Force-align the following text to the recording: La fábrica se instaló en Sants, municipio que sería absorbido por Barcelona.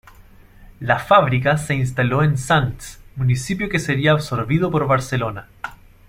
La 0.79 0.97
fábrica 0.97 1.57
se 1.57 1.75
instaló 1.75 2.23
en 2.23 2.35
Sants, 2.39 3.03
municipio 3.15 3.69
que 3.69 3.77
sería 3.77 4.13
absorbido 4.13 4.71
por 4.71 4.87
Barcelona. 4.87 5.47